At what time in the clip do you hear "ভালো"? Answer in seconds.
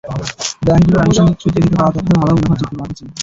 2.19-2.31